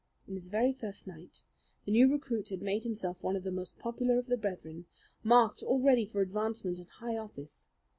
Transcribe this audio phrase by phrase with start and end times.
[0.27, 1.43] In his very first night
[1.85, 4.85] the new recruit had made himself one of the most popular of the brethren,
[5.23, 7.67] marked already for advancement and high office.